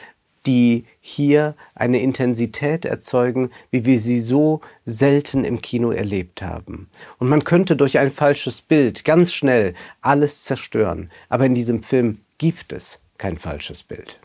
die 0.47 0.85
hier 1.01 1.55
eine 1.75 2.01
Intensität 2.01 2.85
erzeugen, 2.85 3.51
wie 3.71 3.85
wir 3.85 4.01
sie 4.01 4.21
so 4.21 4.61
selten 4.85 5.45
im 5.45 5.61
Kino 5.61 5.91
erlebt 5.91 6.43
haben. 6.43 6.89
Und 7.19 7.29
man 7.29 7.45
könnte 7.45 7.77
durch 7.77 7.99
ein 7.99 8.11
falsches 8.11 8.63
Bild 8.63 9.05
ganz 9.05 9.33
schnell 9.33 9.75
alles 10.01 10.45
zerstören, 10.45 11.11
aber 11.29 11.47
in 11.47 11.55
diesem 11.55 11.83
Film 11.83 12.19
gibt 12.39 12.73
es 12.73 13.01
kein 13.19 13.37
falsches 13.37 13.83
Bild. 13.83 14.19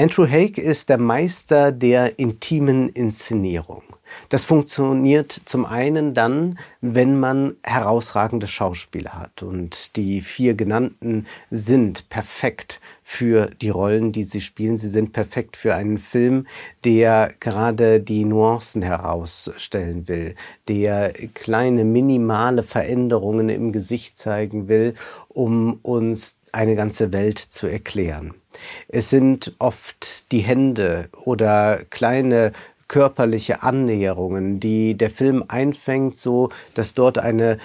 Andrew 0.00 0.26
Haig 0.26 0.56
ist 0.56 0.88
der 0.88 0.96
Meister 0.96 1.72
der 1.72 2.18
intimen 2.18 2.88
Inszenierung. 2.88 3.82
Das 4.30 4.46
funktioniert 4.46 5.42
zum 5.44 5.66
einen 5.66 6.14
dann, 6.14 6.58
wenn 6.80 7.20
man 7.20 7.56
herausragende 7.62 8.46
Schauspieler 8.46 9.12
hat. 9.12 9.42
Und 9.42 9.96
die 9.96 10.22
vier 10.22 10.54
genannten 10.54 11.26
sind 11.50 12.08
perfekt 12.08 12.80
für 13.02 13.50
die 13.60 13.68
Rollen, 13.68 14.10
die 14.12 14.24
sie 14.24 14.40
spielen. 14.40 14.78
Sie 14.78 14.88
sind 14.88 15.12
perfekt 15.12 15.58
für 15.58 15.74
einen 15.74 15.98
Film, 15.98 16.46
der 16.82 17.34
gerade 17.38 18.00
die 18.00 18.24
Nuancen 18.24 18.80
herausstellen 18.80 20.08
will, 20.08 20.34
der 20.66 21.12
kleine 21.34 21.84
minimale 21.84 22.62
Veränderungen 22.62 23.50
im 23.50 23.70
Gesicht 23.70 24.16
zeigen 24.16 24.66
will, 24.66 24.94
um 25.28 25.78
uns 25.82 26.36
eine 26.52 26.74
ganze 26.74 27.12
Welt 27.12 27.38
zu 27.38 27.66
erklären. 27.66 28.39
Es 28.88 29.10
sind 29.10 29.54
oft 29.58 30.30
die 30.32 30.40
Hände 30.40 31.08
oder 31.24 31.84
kleine 31.90 32.52
körperliche 32.88 33.62
Annäherungen, 33.62 34.58
die 34.58 34.96
der 34.96 35.10
Film 35.10 35.44
einfängt, 35.46 36.18
so 36.18 36.50
dass 36.74 36.94
dort 36.94 37.18
eine 37.18 37.58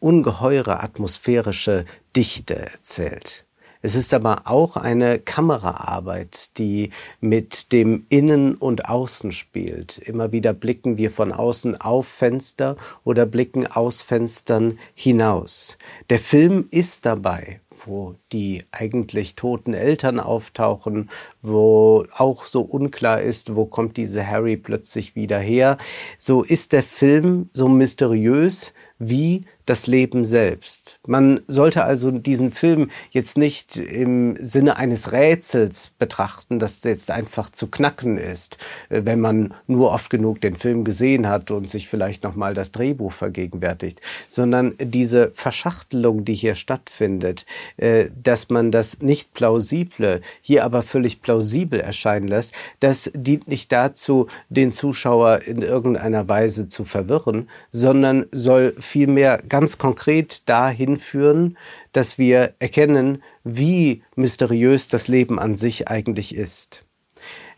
ungeheure 0.00 0.82
atmosphärische 0.82 1.84
Dichte 2.16 2.56
erzählt. 2.56 3.46
Es 3.82 3.94
ist 3.94 4.14
aber 4.14 4.42
auch 4.46 4.76
eine 4.76 5.18
Kameraarbeit, 5.18 6.56
die 6.58 6.90
mit 7.20 7.70
dem 7.70 8.06
Innen 8.08 8.54
und 8.54 8.88
Außen 8.88 9.30
spielt. 9.30 9.98
Immer 9.98 10.32
wieder 10.32 10.54
blicken 10.54 10.96
wir 10.96 11.10
von 11.10 11.32
außen 11.32 11.80
auf 11.80 12.08
Fenster 12.08 12.76
oder 13.04 13.26
blicken 13.26 13.66
aus 13.66 14.00
Fenstern 14.00 14.78
hinaus. 14.94 15.76
Der 16.08 16.18
Film 16.18 16.66
ist 16.70 17.04
dabei 17.04 17.60
wo 17.86 18.14
die 18.34 18.64
eigentlich 18.72 19.36
toten 19.36 19.74
Eltern 19.74 20.18
auftauchen, 20.18 21.08
wo 21.40 22.04
auch 22.16 22.46
so 22.46 22.62
unklar 22.62 23.22
ist, 23.22 23.54
wo 23.54 23.64
kommt 23.64 23.96
diese 23.96 24.26
Harry 24.26 24.56
plötzlich 24.56 25.14
wieder 25.14 25.38
her. 25.38 25.78
So 26.18 26.42
ist 26.42 26.72
der 26.72 26.82
Film 26.82 27.48
so 27.52 27.68
mysteriös 27.68 28.74
wie 28.98 29.44
das 29.66 29.86
Leben 29.86 30.24
selbst. 30.24 31.00
Man 31.06 31.40
sollte 31.48 31.84
also 31.84 32.10
diesen 32.10 32.52
Film 32.52 32.90
jetzt 33.10 33.38
nicht 33.38 33.76
im 33.76 34.36
Sinne 34.38 34.76
eines 34.76 35.12
Rätsels 35.12 35.92
betrachten, 35.98 36.58
das 36.58 36.84
jetzt 36.84 37.10
einfach 37.10 37.48
zu 37.50 37.68
knacken 37.68 38.18
ist, 38.18 38.58
äh, 38.90 39.02
wenn 39.04 39.20
man 39.20 39.54
nur 39.66 39.92
oft 39.92 40.10
genug 40.10 40.40
den 40.42 40.56
Film 40.56 40.84
gesehen 40.84 41.28
hat 41.28 41.50
und 41.50 41.68
sich 41.68 41.88
vielleicht 41.88 42.24
noch 42.24 42.36
mal 42.36 42.54
das 42.54 42.72
Drehbuch 42.72 43.12
vergegenwärtigt, 43.12 44.00
sondern 44.28 44.74
diese 44.78 45.32
Verschachtelung, 45.34 46.24
die 46.24 46.34
hier 46.34 46.54
stattfindet, 46.54 47.46
äh, 47.78 48.10
dass 48.26 48.50
man 48.50 48.70
das 48.70 49.00
nicht 49.00 49.34
plausible 49.34 50.20
hier 50.40 50.64
aber 50.64 50.82
völlig 50.82 51.22
plausibel 51.22 51.80
erscheinen 51.80 52.28
lässt, 52.28 52.54
das 52.80 53.10
dient 53.14 53.48
nicht 53.48 53.72
dazu, 53.72 54.26
den 54.48 54.72
Zuschauer 54.72 55.42
in 55.42 55.62
irgendeiner 55.62 56.28
Weise 56.28 56.68
zu 56.68 56.84
verwirren, 56.84 57.48
sondern 57.70 58.26
soll 58.32 58.74
vielmehr 58.78 59.42
ganz 59.48 59.78
konkret 59.78 60.48
dahin 60.48 60.98
führen, 60.98 61.56
dass 61.92 62.18
wir 62.18 62.54
erkennen, 62.58 63.22
wie 63.44 64.02
mysteriös 64.16 64.88
das 64.88 65.08
Leben 65.08 65.38
an 65.38 65.54
sich 65.54 65.88
eigentlich 65.88 66.34
ist. 66.34 66.84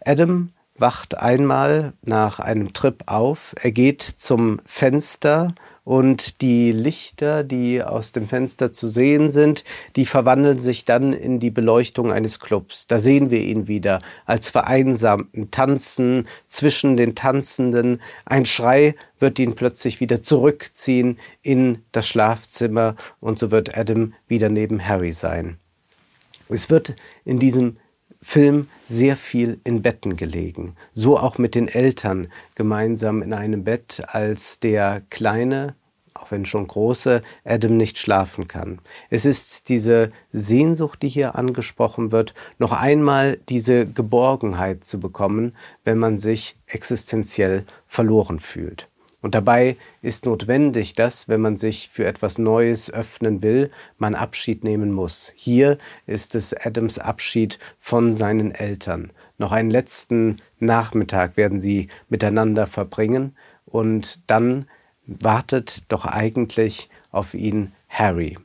Adam 0.05 0.53
wacht 0.79 1.19
einmal 1.19 1.95
nach 2.03 2.39
einem 2.39 2.73
Trip 2.73 3.03
auf, 3.07 3.55
er 3.63 3.73
geht 3.73 4.03
zum 4.03 4.61
Fenster 4.65 5.55
und 5.87 6.41
die 6.41 6.73
Lichter, 6.73 7.45
die 7.45 7.81
aus 7.81 8.11
dem 8.11 8.27
Fenster 8.27 8.73
zu 8.73 8.89
sehen 8.89 9.31
sind, 9.31 9.63
die 9.95 10.05
verwandeln 10.05 10.59
sich 10.59 10.85
dann 10.85 11.13
in 11.13 11.39
die 11.39 11.53
Beleuchtung 11.53 12.11
eines 12.11 12.41
Clubs. 12.41 12.89
Da 12.89 12.99
sehen 12.99 13.31
wir 13.31 13.39
ihn 13.39 13.69
wieder 13.69 14.03
als 14.25 14.51
vereinsamten 14.51 15.53
Tanzen 15.53 16.27
zwischen 16.49 16.97
den 16.97 17.15
Tanzenden. 17.15 18.03
Ein 18.25 18.47
Schrei 18.47 18.97
wird 19.21 19.39
ihn 19.39 19.55
plötzlich 19.55 20.01
wieder 20.01 20.25
zurückziehen 20.25 21.21
in 21.41 21.85
das 21.93 22.09
Schlafzimmer 22.09 22.97
und 23.21 23.39
so 23.39 23.53
wird 23.53 23.79
Adam 23.79 24.13
wieder 24.27 24.49
neben 24.49 24.85
Harry 24.85 25.13
sein. 25.13 25.57
Es 26.49 26.69
wird 26.69 26.97
in 27.25 27.39
diesem 27.39 27.77
Film 28.23 28.69
sehr 28.89 29.17
viel 29.17 29.61
in 29.65 29.83
Betten 29.83 30.17
gelegen. 30.17 30.75
So 30.93 31.19
auch 31.19 31.39
mit 31.39 31.55
den 31.55 31.69
Eltern 31.69 32.29
gemeinsam 32.55 33.23
in 33.23 33.33
einem 33.33 33.65
Bett, 33.65 34.03
als 34.07 34.61
der 34.61 35.03
kleine, 35.11 35.75
auch 36.15 36.31
wenn 36.31 36.47
schon 36.47 36.67
große, 36.67 37.23
Adam 37.45 37.77
nicht 37.77 37.99
schlafen 37.99 38.49
kann. 38.49 38.81
Es 39.11 39.25
ist 39.25 39.69
diese 39.69 40.11
Sehnsucht, 40.33 41.03
die 41.03 41.09
hier 41.09 41.35
angesprochen 41.37 42.11
wird, 42.11 42.35
noch 42.59 42.73
einmal 42.73 43.39
diese 43.49 43.87
Geborgenheit 43.87 44.85
zu 44.85 44.99
bekommen, 44.99 45.55
wenn 45.85 45.99
man 45.99 46.19
sich 46.19 46.57
existenziell 46.67 47.65
verloren 47.87 48.41
fühlt. 48.41 48.89
Und 49.27 49.35
dabei 49.35 49.77
ist 50.03 50.25
notwendig, 50.25 50.95
dass, 50.95 51.29
wenn 51.29 51.41
man 51.41 51.57
sich 51.57 51.89
für 51.89 52.07
etwas 52.07 52.39
Neues 52.39 52.93
öffnen 52.93 53.43
will, 53.43 53.73
man 53.99 54.15
Abschied 54.15 54.63
nehmen 54.63 54.93
muss. 54.93 55.33
Hier 55.35 55.79
ist 56.07 56.37
es 56.37 56.55
Adams 56.55 57.01
Abschied 57.01 57.59
von 57.81 58.15
seinen 58.15 58.53
Eltern. 58.53 59.11
Noch 59.37 59.51
einen 59.51 59.69
letzten 59.69 60.37
Nachmittag 60.61 61.37
werden 61.37 61.59
sie 61.59 61.89
miteinander 62.09 62.69
verbringen 62.69 63.35
und 63.65 64.21
dann 64.29 64.67
wartet 65.09 65.83
doch 65.89 66.07
eigentlich 66.07 66.89
auf 67.11 67.35
ihn 67.35 67.73
Harry. 67.89 68.39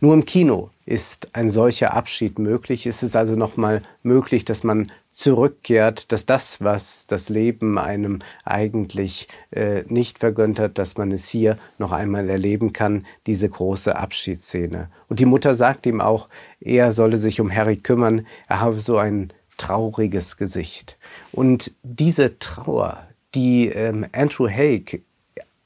Nur 0.00 0.14
im 0.14 0.24
Kino 0.24 0.70
ist 0.86 1.34
ein 1.34 1.50
solcher 1.50 1.92
Abschied 1.92 2.38
möglich. 2.38 2.86
Ist 2.86 3.02
es 3.02 3.14
also 3.14 3.34
nochmal 3.34 3.82
möglich, 4.02 4.46
dass 4.46 4.64
man 4.64 4.90
zurückkehrt, 5.14 6.10
dass 6.10 6.26
das, 6.26 6.60
was 6.60 7.06
das 7.06 7.28
Leben 7.28 7.78
einem 7.78 8.18
eigentlich 8.44 9.28
äh, 9.52 9.84
nicht 9.86 10.18
vergönnt 10.18 10.58
hat, 10.58 10.76
dass 10.76 10.96
man 10.96 11.12
es 11.12 11.28
hier 11.28 11.56
noch 11.78 11.92
einmal 11.92 12.28
erleben 12.28 12.72
kann, 12.72 13.06
diese 13.28 13.48
große 13.48 13.96
Abschiedsszene. 13.96 14.90
Und 15.08 15.20
die 15.20 15.24
Mutter 15.24 15.54
sagt 15.54 15.86
ihm 15.86 16.00
auch, 16.00 16.28
er 16.60 16.90
solle 16.90 17.16
sich 17.16 17.40
um 17.40 17.54
Harry 17.54 17.76
kümmern, 17.76 18.26
er 18.48 18.60
habe 18.60 18.80
so 18.80 18.98
ein 18.98 19.32
trauriges 19.56 20.36
Gesicht. 20.36 20.98
Und 21.30 21.70
diese 21.84 22.40
Trauer, 22.40 23.06
die 23.36 23.68
ähm, 23.68 24.04
Andrew 24.12 24.48
Haig 24.48 25.00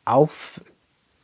auf 0.04 0.60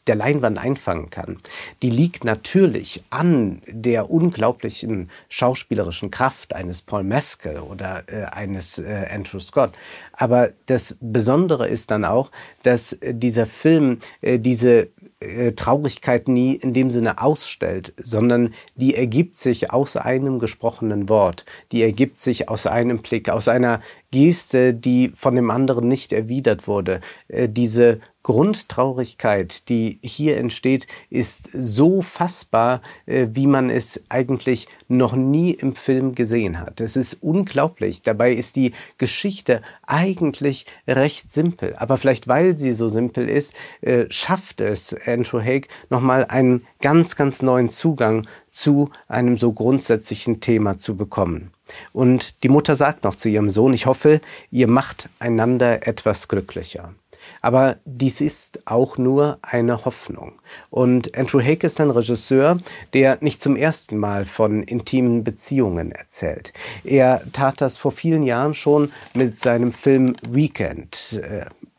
der 0.06 0.14
Leinwand 0.16 0.58
einfangen 0.58 1.10
kann, 1.10 1.38
die 1.82 1.90
liegt 1.90 2.24
natürlich 2.24 3.02
an 3.10 3.60
der 3.66 4.10
unglaublichen 4.10 5.10
schauspielerischen 5.28 6.10
Kraft 6.10 6.54
eines 6.54 6.82
Paul 6.82 7.04
Mescal 7.04 7.58
oder 7.60 8.04
äh, 8.06 8.24
eines 8.24 8.78
äh, 8.78 9.06
Andrew 9.10 9.40
Scott. 9.40 9.72
Aber 10.12 10.50
das 10.66 10.96
Besondere 11.00 11.68
ist 11.68 11.90
dann 11.90 12.04
auch, 12.04 12.30
dass 12.62 12.92
äh, 12.94 13.14
dieser 13.14 13.46
Film 13.46 13.98
äh, 14.20 14.38
diese 14.38 14.88
äh, 15.24 15.52
Traurigkeit 15.52 16.28
nie 16.28 16.54
in 16.54 16.72
dem 16.72 16.90
Sinne 16.90 17.20
ausstellt, 17.20 17.94
sondern 17.96 18.52
die 18.76 18.94
ergibt 18.94 19.36
sich 19.36 19.70
aus 19.70 19.96
einem 19.96 20.38
gesprochenen 20.38 21.08
Wort, 21.08 21.44
die 21.72 21.82
ergibt 21.82 22.18
sich 22.18 22.48
aus 22.48 22.66
einem 22.66 22.98
Blick, 22.98 23.28
aus 23.30 23.48
einer 23.48 23.80
Geste, 24.10 24.74
die 24.74 25.10
von 25.14 25.34
dem 25.34 25.50
anderen 25.50 25.88
nicht 25.88 26.12
erwidert 26.12 26.68
wurde. 26.68 27.00
Äh, 27.28 27.48
diese 27.48 28.00
Grundtraurigkeit, 28.24 29.68
die 29.68 29.98
hier 30.02 30.38
entsteht, 30.38 30.88
ist 31.10 31.50
so 31.52 32.02
fassbar, 32.02 32.80
äh, 33.06 33.28
wie 33.32 33.46
man 33.46 33.70
es 33.70 34.02
eigentlich 34.08 34.66
noch 34.88 35.14
nie 35.14 35.52
im 35.52 35.74
Film 35.74 36.14
gesehen 36.14 36.58
hat. 36.58 36.80
Es 36.80 36.96
ist 36.96 37.18
unglaublich. 37.22 38.02
Dabei 38.02 38.32
ist 38.32 38.56
die 38.56 38.72
Geschichte 38.98 39.60
eigentlich 39.86 40.64
recht 40.88 41.30
simpel. 41.30 41.76
Aber 41.76 41.98
vielleicht 41.98 42.26
weil 42.26 42.56
sie 42.56 42.72
so 42.72 42.88
simpel 42.88 43.28
ist, 43.28 43.54
äh, 43.82 44.06
schafft 44.08 44.60
es 44.62 44.96
Andrew 45.06 45.40
Haig 45.40 45.68
nochmal 45.90 46.24
einen 46.24 46.66
ganz, 46.80 47.16
ganz 47.16 47.42
neuen 47.42 47.68
Zugang 47.68 48.26
zu 48.50 48.90
einem 49.06 49.36
so 49.36 49.52
grundsätzlichen 49.52 50.40
Thema 50.40 50.78
zu 50.78 50.96
bekommen. 50.96 51.50
Und 51.92 52.42
die 52.42 52.48
Mutter 52.48 52.74
sagt 52.74 53.04
noch 53.04 53.16
zu 53.16 53.28
ihrem 53.28 53.50
Sohn, 53.50 53.74
ich 53.74 53.84
hoffe, 53.86 54.20
ihr 54.50 54.68
macht 54.68 55.10
einander 55.18 55.86
etwas 55.86 56.28
glücklicher. 56.28 56.94
Aber 57.40 57.76
dies 57.84 58.20
ist 58.20 58.60
auch 58.66 58.98
nur 58.98 59.38
eine 59.42 59.84
Hoffnung. 59.84 60.32
Und 60.70 61.16
Andrew 61.16 61.40
Haig 61.40 61.64
ist 61.64 61.80
ein 61.80 61.90
Regisseur, 61.90 62.58
der 62.92 63.18
nicht 63.20 63.42
zum 63.42 63.56
ersten 63.56 63.96
Mal 63.96 64.24
von 64.24 64.62
intimen 64.62 65.24
Beziehungen 65.24 65.92
erzählt. 65.92 66.52
Er 66.84 67.22
tat 67.32 67.60
das 67.60 67.76
vor 67.76 67.92
vielen 67.92 68.22
Jahren 68.22 68.54
schon 68.54 68.92
mit 69.14 69.40
seinem 69.40 69.72
Film 69.72 70.16
Weekend. 70.28 71.20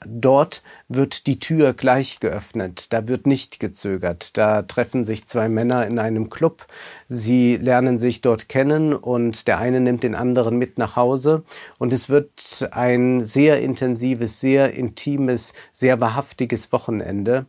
Dort 0.07 0.63
wird 0.87 1.27
die 1.27 1.39
Tür 1.39 1.73
gleich 1.73 2.19
geöffnet, 2.19 2.93
da 2.93 3.07
wird 3.07 3.27
nicht 3.27 3.59
gezögert. 3.59 4.37
Da 4.37 4.61
treffen 4.61 5.03
sich 5.03 5.25
zwei 5.25 5.49
Männer 5.49 5.85
in 5.87 5.99
einem 5.99 6.29
Club, 6.29 6.67
sie 7.07 7.55
lernen 7.55 7.97
sich 7.97 8.21
dort 8.21 8.49
kennen 8.49 8.93
und 8.93 9.47
der 9.47 9.59
eine 9.59 9.79
nimmt 9.79 10.03
den 10.03 10.15
anderen 10.15 10.57
mit 10.57 10.77
nach 10.77 10.95
Hause 10.95 11.43
und 11.79 11.93
es 11.93 12.09
wird 12.09 12.67
ein 12.71 13.23
sehr 13.23 13.61
intensives, 13.61 14.39
sehr 14.39 14.73
intimes, 14.73 15.53
sehr 15.71 15.99
wahrhaftiges 15.99 16.71
Wochenende. 16.71 17.45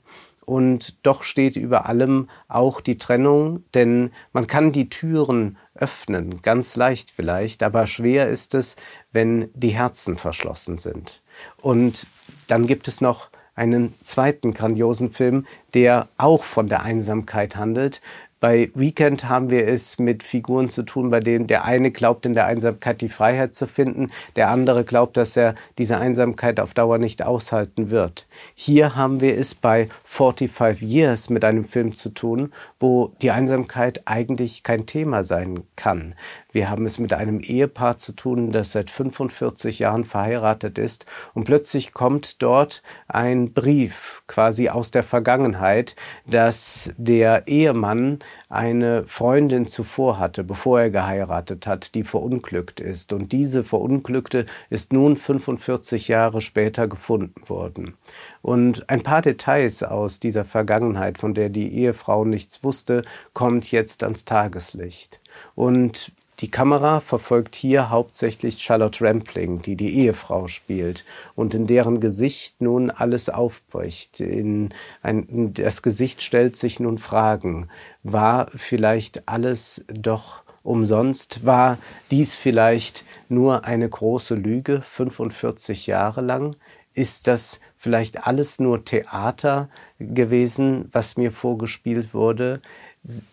Und 0.47 1.05
doch 1.05 1.25
steht 1.25 1.57
über 1.57 1.87
allem 1.87 2.31
auch 2.47 2.81
die 2.81 2.99
Trennung, 2.99 3.65
denn 3.75 4.13
man 4.33 4.47
kann 4.47 4.71
die 4.71 4.89
Türen 4.89 5.59
öffnen, 5.75 6.41
ganz 6.41 6.77
leicht 6.77 7.11
vielleicht, 7.11 7.65
aber 7.65 7.89
schwer 7.89 8.29
ist 8.29 8.55
es, 8.55 8.77
wenn 9.11 9.51
die 9.55 9.71
Herzen 9.71 10.17
verschlossen 10.17 10.77
sind. 10.77 11.21
Und 11.61 12.07
dann 12.47 12.67
gibt 12.67 12.89
es 12.89 13.01
noch 13.01 13.31
einen 13.55 13.95
zweiten 14.03 14.53
grandiosen 14.53 15.11
Film, 15.11 15.47
der 15.75 16.09
auch 16.19 16.45
von 16.45 16.69
der 16.69 16.83
Einsamkeit 16.83 17.57
handelt, 17.57 18.01
bei 18.39 18.71
Weekend 18.75 19.29
haben 19.29 19.51
wir 19.51 19.67
es 19.67 19.99
mit 19.99 20.23
Figuren 20.23 20.69
zu 20.69 20.83
tun, 20.83 21.11
bei 21.11 21.21
denen 21.21 21.47
der 21.47 21.65
eine 21.65 21.91
glaubt, 21.91 22.27
in 22.27 22.35
der 22.35 22.47
Einsamkeit 22.47 23.01
die 23.01 23.09
Freiheit 23.09 23.55
zu 23.55 23.67
finden, 23.67 24.09
der 24.37 24.51
andere 24.51 24.85
glaubt, 24.85 25.17
dass 25.17 25.37
er 25.37 25.55
diese 25.79 25.99
Einsamkeit 25.99 26.61
auf 26.61 26.75
Dauer 26.75 26.99
nicht 26.99 27.23
aushalten 27.23 27.91
wird. 27.91 28.27
Hier 28.55 28.95
haben 28.95 29.21
wir 29.21 29.39
es 29.39 29.55
bei 29.55 29.89
45 30.05 30.83
Years 30.83 31.31
mit 31.31 31.45
einem 31.45 31.65
Film 31.65 31.95
zu 31.95 32.11
tun, 32.11 32.53
wo 32.79 33.13
die 33.23 33.31
Einsamkeit 33.31 34.03
eigentlich 34.05 34.63
kein 34.63 34.87
Thema 34.87 35.25
sein 35.25 35.65
kann. 35.77 36.15
Wir 36.53 36.71
haben 36.71 36.87
es 36.87 36.99
mit 36.99 37.13
einem 37.13 37.41
Ehepaar 37.41 37.99
zu 37.99 38.13
tun, 38.13 38.51
das 38.51 38.73
seit 38.73 38.91
45 38.91 39.79
Jahren 39.79 40.05
verheiratet 40.05 40.79
ist 40.79 41.07
und 41.35 41.45
plötzlich 41.45 41.93
kommt 41.93 42.43
dort 42.43 42.83
ein 43.09 43.53
Brief 43.53 44.23
quasi 44.27 44.69
aus 44.69 44.91
der 44.91 45.03
Vergangenheit, 45.03 45.97
dass 46.27 46.95
der 46.97 47.47
Ehemann 47.47 48.21
eine 48.49 49.05
Freundin 49.07 49.67
zuvor 49.67 50.19
hatte, 50.19 50.45
bevor 50.45 50.81
er 50.81 50.91
geheiratet 50.91 51.67
hat, 51.67 51.95
die 51.95 52.05
verunglückt 52.05 52.81
ist. 52.81 53.13
Und 53.13 53.33
diese 53.33 53.65
Verunglückte 53.65 54.47
ist 54.71 54.93
nun 54.93 55.17
45 55.17 56.09
Jahre 56.09 56.41
später 56.41 56.89
gefunden 56.89 57.49
worden. 57.49 57.95
Und 58.43 58.89
ein 58.89 59.03
paar 59.03 59.23
Details 59.23 59.83
aus 59.83 60.21
dieser 60.21 60.45
Vergangenheit, 60.45 61.19
von 61.19 61.35
der 61.35 61.49
die 61.49 61.73
Ehefrau 61.75 62.25
nichts 62.25 62.63
wusste, 62.63 63.05
kommt 63.33 63.71
jetzt 63.71 64.05
ans 64.05 64.25
Tageslicht. 64.25 65.21
Und 65.55 66.13
die 66.41 66.51
Kamera 66.51 67.01
verfolgt 67.01 67.55
hier 67.55 67.89
hauptsächlich 67.89 68.59
Charlotte 68.59 69.03
Rampling, 69.03 69.63
die 69.63 69.75
die 69.75 70.01
Ehefrau 70.01 70.49
spielt 70.49 71.05
und 71.35 71.55
in 71.55 71.67
deren 71.67 71.99
Gesicht 71.99 72.61
nun 72.61 72.91
alles 72.91 73.31
aufbricht. 73.31 74.21
In 74.21 74.71
ein, 75.03 75.23
in 75.25 75.55
das 75.55 75.81
Gesicht 75.81 76.21
stellt 76.21 76.57
sich 76.57 76.79
nun 76.79 76.99
Fragen. 76.99 77.69
War 78.03 78.49
vielleicht 78.55 79.29
alles 79.29 79.85
doch 79.89 80.43
umsonst? 80.63 81.47
War 81.47 81.79
dies 82.11 82.35
vielleicht 82.35 83.05
nur 83.31 83.65
eine 83.65 83.89
große 83.89 84.35
Lüge 84.35 84.83
45 84.83 85.87
Jahre 85.87 86.21
lang? 86.21 86.57
Ist 86.93 87.27
das 87.29 87.61
vielleicht 87.77 88.27
alles 88.27 88.59
nur 88.59 88.85
Theater 88.85 89.71
gewesen, 89.99 90.89
was 90.93 91.17
mir 91.17 91.33
vorgespielt 91.33 92.13
wurde? 92.13 92.61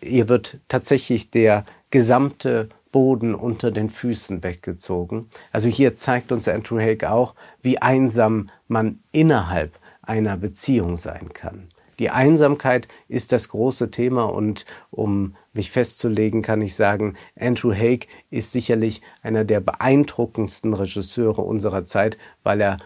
Ihr 0.00 0.28
wird 0.28 0.58
tatsächlich 0.68 1.30
der 1.30 1.64
gesamte 1.90 2.68
Boden 2.94 3.34
unter 3.34 3.72
den 3.72 3.90
Füßen 3.90 4.44
weggezogen. 4.44 5.28
Also 5.50 5.66
hier 5.66 5.96
zeigt 5.96 6.30
uns 6.30 6.46
Andrew 6.46 6.78
Haig 6.78 7.02
auch, 7.02 7.34
wie 7.60 7.82
einsam 7.82 8.50
man 8.68 9.00
innerhalb 9.10 9.80
einer 10.02 10.36
Beziehung 10.36 10.96
sein 10.96 11.32
kann. 11.32 11.70
Die 11.98 12.10
Einsamkeit 12.10 12.86
ist 13.08 13.32
das 13.32 13.48
große 13.48 13.90
Thema 13.90 14.26
und 14.26 14.64
um 14.90 15.34
mich 15.52 15.72
festzulegen, 15.72 16.40
kann 16.42 16.62
ich 16.62 16.76
sagen, 16.76 17.14
Andrew 17.36 17.74
Haig 17.74 18.06
ist 18.30 18.52
sicherlich 18.52 19.02
einer 19.22 19.44
der 19.44 19.58
beeindruckendsten 19.58 20.72
Regisseure 20.72 21.42
unserer 21.42 21.84
Zeit, 21.84 22.16
weil 22.44 22.60
er 22.60 22.76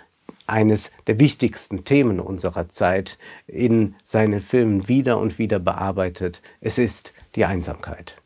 eines 0.47 0.90
der 1.07 1.21
wichtigsten 1.21 1.85
Themen 1.85 2.18
unserer 2.18 2.71
Zeit 2.71 3.18
in 3.47 3.94
seinen 4.05 4.40
Filmen 4.40 4.88
wieder 4.88 5.18
und 5.18 5.38
wieder 5.38 5.59
bearbeitet. 5.59 6.40
Es 6.62 6.79
ist 6.79 7.12
die 7.35 7.44
Einsamkeit. 7.44 8.16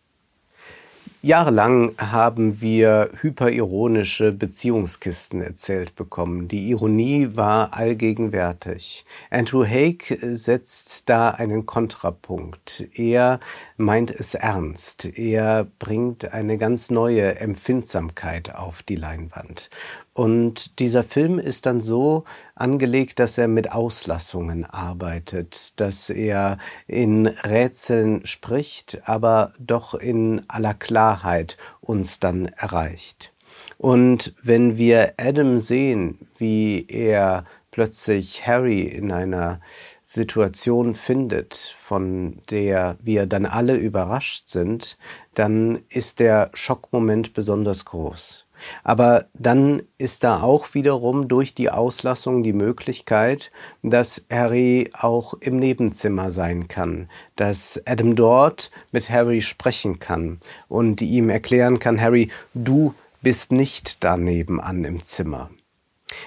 Jahrelang 1.24 1.92
haben 1.98 2.60
wir 2.60 3.10
hyperironische 3.20 4.32
Beziehungskisten 4.32 5.40
erzählt 5.40 5.94
bekommen. 5.94 6.48
Die 6.48 6.68
Ironie 6.70 7.36
war 7.36 7.74
allgegenwärtig. 7.74 9.04
Andrew 9.30 9.64
Haig 9.64 10.18
setzt 10.20 11.08
da 11.08 11.30
einen 11.30 11.64
Kontrapunkt. 11.64 12.88
Er 12.98 13.38
meint 13.76 14.10
es 14.10 14.34
ernst. 14.34 15.16
Er 15.16 15.64
bringt 15.78 16.32
eine 16.32 16.58
ganz 16.58 16.90
neue 16.90 17.38
Empfindsamkeit 17.38 18.56
auf 18.56 18.82
die 18.82 18.96
Leinwand. 18.96 19.70
Und 20.14 20.78
dieser 20.78 21.04
Film 21.04 21.38
ist 21.38 21.64
dann 21.64 21.80
so 21.80 22.24
angelegt, 22.54 23.18
dass 23.18 23.38
er 23.38 23.48
mit 23.48 23.72
Auslassungen 23.72 24.66
arbeitet, 24.66 25.80
dass 25.80 26.10
er 26.10 26.58
in 26.86 27.26
Rätseln 27.26 28.26
spricht, 28.26 29.08
aber 29.08 29.54
doch 29.58 29.94
in 29.94 30.42
aller 30.48 30.74
Klarheit 30.74 31.56
uns 31.80 32.20
dann 32.20 32.46
erreicht. 32.46 33.32
Und 33.78 34.34
wenn 34.42 34.76
wir 34.76 35.14
Adam 35.18 35.58
sehen, 35.58 36.28
wie 36.36 36.86
er 36.88 37.44
plötzlich 37.70 38.46
Harry 38.46 38.82
in 38.82 39.12
einer 39.12 39.60
Situation 40.02 40.94
findet, 40.94 41.74
von 41.80 42.42
der 42.50 42.98
wir 43.02 43.26
dann 43.26 43.46
alle 43.46 43.76
überrascht 43.76 44.48
sind, 44.48 44.98
dann 45.34 45.82
ist 45.88 46.20
der 46.20 46.50
Schockmoment 46.52 47.32
besonders 47.32 47.86
groß. 47.86 48.44
Aber 48.84 49.26
dann 49.34 49.82
ist 49.98 50.24
da 50.24 50.42
auch 50.42 50.74
wiederum 50.74 51.28
durch 51.28 51.54
die 51.54 51.70
Auslassung 51.70 52.42
die 52.42 52.52
Möglichkeit, 52.52 53.50
dass 53.82 54.26
Harry 54.30 54.90
auch 54.92 55.34
im 55.34 55.58
Nebenzimmer 55.58 56.30
sein 56.30 56.68
kann, 56.68 57.08
dass 57.36 57.82
Adam 57.86 58.16
dort 58.16 58.70
mit 58.90 59.10
Harry 59.10 59.42
sprechen 59.42 59.98
kann 59.98 60.38
und 60.68 61.00
ihm 61.00 61.28
erklären 61.28 61.78
kann, 61.78 62.00
Harry, 62.00 62.30
du 62.54 62.94
bist 63.22 63.52
nicht 63.52 64.02
da 64.04 64.16
nebenan 64.16 64.84
im 64.84 65.04
Zimmer. 65.04 65.50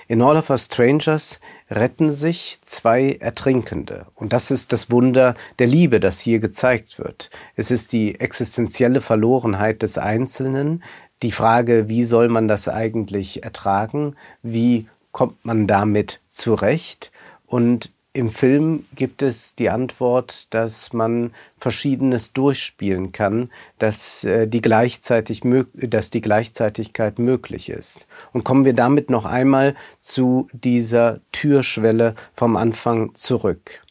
In 0.08 0.22
All 0.22 0.38
of 0.38 0.50
Us 0.50 0.66
Strangers 0.66 1.40
retten 1.70 2.12
sich 2.12 2.60
zwei 2.64 3.18
Ertrinkende. 3.20 4.08
Und 4.16 4.34
das 4.34 4.52
ist 4.52 4.72
das 4.74 4.92
Wunder 4.92 5.36
der 5.60 5.68
Liebe, 5.68 6.00
das 6.00 6.20
hier 6.20 6.40
gezeigt 6.40 7.00
wird. 7.00 7.30
Es 7.56 7.72
ist 7.72 7.92
die 7.92 8.20
existenzielle 8.20 9.02
Verlorenheit 9.02 9.82
des 9.82 9.98
Einzelnen, 9.98 10.84
die 11.24 11.32
Frage, 11.32 11.90
wie 11.90 12.04
soll 12.04 12.30
man 12.30 12.48
das 12.48 12.68
eigentlich 12.68 13.44
ertragen? 13.44 14.16
Wie 14.44 14.88
kommt 15.12 15.44
man 15.46 15.68
damit 15.68 16.22
zurecht? 16.30 17.12
Und 17.46 17.92
im 18.16 18.30
Film 18.30 18.86
gibt 18.96 19.22
es 19.22 19.56
die 19.56 19.70
Antwort, 19.70 20.54
dass 20.54 20.94
man 20.94 21.34
Verschiedenes 21.58 22.32
durchspielen 22.32 23.12
kann, 23.12 23.52
dass, 23.78 24.24
äh, 24.24 24.48
die, 24.48 24.62
gleichzeitig, 24.62 25.42
dass 25.74 26.12
die 26.12 26.22
Gleichzeitigkeit 26.22 27.20
möglich 27.20 27.70
ist. 27.70 28.08
Und 28.32 28.46
kommen 28.46 28.64
wir 28.64 28.74
damit 28.74 29.10
noch 29.10 29.26
einmal 29.26 29.76
zu 30.00 30.48
dieser 30.54 31.20
Türschwelle 31.34 32.16
vom 32.34 32.56
Anfang 32.56 33.14
zurück. 33.16 33.84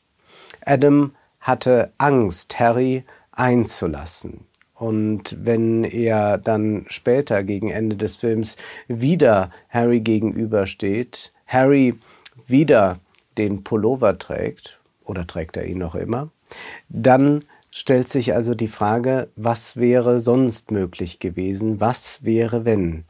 Adam 0.64 1.14
hatte 1.38 1.92
Angst, 1.98 2.58
Harry 2.58 3.04
einzulassen. 3.30 4.46
Und 4.74 5.36
wenn 5.40 5.84
er 5.84 6.38
dann 6.38 6.84
später 6.88 7.44
gegen 7.44 7.70
Ende 7.70 7.96
des 7.96 8.16
Films 8.16 8.56
wieder 8.88 9.50
Harry 9.68 10.00
gegenübersteht, 10.00 11.32
Harry 11.46 11.94
wieder 12.46 12.98
den 13.38 13.62
Pullover 13.62 14.18
trägt, 14.18 14.78
oder 15.04 15.26
trägt 15.26 15.56
er 15.56 15.66
ihn 15.66 15.78
noch 15.78 15.94
immer, 15.94 16.30
dann 16.88 17.44
stellt 17.70 18.08
sich 18.08 18.34
also 18.34 18.54
die 18.54 18.68
Frage, 18.68 19.28
was 19.34 19.76
wäre 19.76 20.20
sonst 20.20 20.70
möglich 20.70 21.18
gewesen? 21.18 21.80
Was 21.80 22.20
wäre, 22.22 22.64
wenn? 22.64 23.04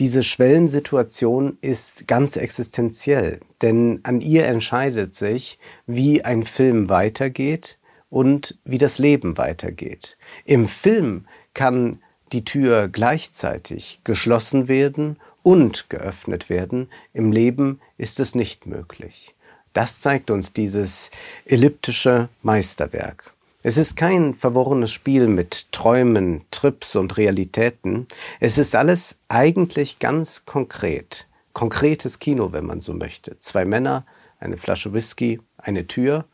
Diese 0.00 0.24
Schwellensituation 0.24 1.56
ist 1.60 2.08
ganz 2.08 2.36
existenziell, 2.36 3.38
denn 3.62 4.00
an 4.02 4.20
ihr 4.20 4.46
entscheidet 4.46 5.14
sich, 5.14 5.58
wie 5.86 6.24
ein 6.24 6.44
Film 6.44 6.88
weitergeht 6.88 7.77
und 8.10 8.58
wie 8.64 8.78
das 8.78 8.98
Leben 8.98 9.36
weitergeht. 9.38 10.16
Im 10.44 10.68
Film 10.68 11.26
kann 11.54 12.00
die 12.32 12.44
Tür 12.44 12.88
gleichzeitig 12.88 14.00
geschlossen 14.04 14.68
werden 14.68 15.18
und 15.42 15.88
geöffnet 15.88 16.50
werden. 16.50 16.90
Im 17.12 17.32
Leben 17.32 17.80
ist 17.96 18.20
es 18.20 18.34
nicht 18.34 18.66
möglich. 18.66 19.34
Das 19.72 20.00
zeigt 20.00 20.30
uns 20.30 20.52
dieses 20.52 21.10
elliptische 21.44 22.28
Meisterwerk. 22.42 23.32
Es 23.62 23.76
ist 23.76 23.96
kein 23.96 24.34
verworrenes 24.34 24.92
Spiel 24.92 25.26
mit 25.26 25.72
Träumen, 25.72 26.44
Trips 26.50 26.96
und 26.96 27.16
Realitäten. 27.16 28.06
Es 28.40 28.56
ist 28.56 28.74
alles 28.74 29.18
eigentlich 29.28 29.98
ganz 29.98 30.44
konkret. 30.46 31.26
Konkretes 31.52 32.18
Kino, 32.18 32.52
wenn 32.52 32.66
man 32.66 32.80
so 32.80 32.94
möchte. 32.94 33.38
Zwei 33.40 33.64
Männer, 33.64 34.06
eine 34.38 34.56
Flasche 34.56 34.92
Whisky, 34.92 35.40
eine 35.56 35.86
Tür, 35.86 36.24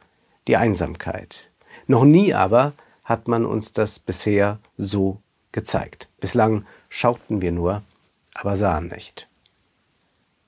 die 0.49 0.57
Einsamkeit. 0.57 1.51
Noch 1.87 2.05
nie 2.05 2.35
aber 2.35 2.73
hat 3.05 3.29
man 3.29 3.45
uns 3.45 3.73
das 3.73 3.99
bisher 3.99 4.59
so 4.77 5.21
gezeigt. 5.53 6.09
Bislang 6.21 6.65
schauten 6.89 7.43
wir 7.43 7.53
nur, 7.53 7.83
aber 8.35 8.57
sahen 8.57 8.89
nicht. 8.89 9.29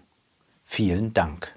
Vielen 0.64 1.14
Dank. 1.14 1.57